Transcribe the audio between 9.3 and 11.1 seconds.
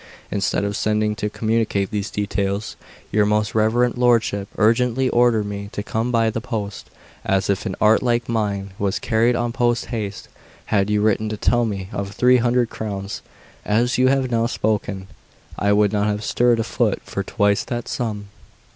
on post haste. Had you